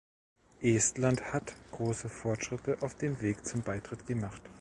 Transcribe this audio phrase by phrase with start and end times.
[0.63, 4.41] Estland hat große Fortschritte auf dem Weg zum Beitritt gemacht.